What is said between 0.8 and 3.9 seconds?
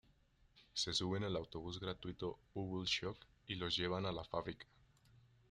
suben al autobús gratuito Bubble Shock y los